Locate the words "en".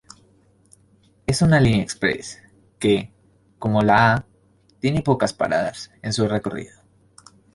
6.01-6.11